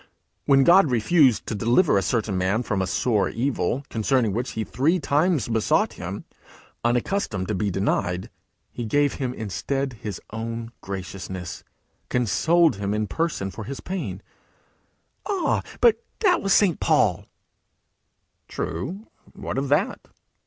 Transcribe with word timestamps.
When 0.45 0.63
God 0.63 0.89
refused 0.89 1.45
to 1.45 1.53
deliver 1.53 1.95
a 1.95 2.01
certain 2.01 2.35
man 2.35 2.63
from 2.63 2.81
a 2.81 2.87
sore 2.87 3.29
evil, 3.29 3.85
concerning 3.91 4.33
which 4.33 4.53
he 4.53 4.63
three 4.63 4.99
times 4.99 5.47
besought 5.47 5.93
him, 5.93 6.25
unaccustomed 6.83 7.47
to 7.49 7.53
be 7.53 7.69
denied, 7.69 8.31
he 8.71 8.83
gave 8.83 9.13
him 9.21 9.31
instead 9.31 9.93
his 10.01 10.19
own 10.31 10.71
graciousness, 10.81 11.63
consoled 12.09 12.77
him 12.77 12.95
in 12.95 13.05
person 13.05 13.51
for 13.51 13.65
his 13.65 13.79
pain.' 13.79 14.23
'Ah, 15.27 15.61
but 15.81 16.03
that 16.21 16.41
was 16.41 16.51
St. 16.51 16.79
Paul!' 16.79 17.25
'True; 18.47 19.05
what 19.33 19.59
of 19.59 19.69
that?' 19.69 19.99